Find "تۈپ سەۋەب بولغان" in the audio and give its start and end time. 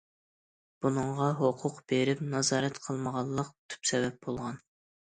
3.69-4.65